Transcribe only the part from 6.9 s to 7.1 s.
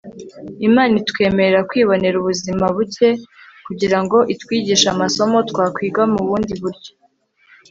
c s lewis